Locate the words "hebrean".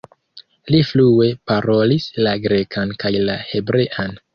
3.55-4.25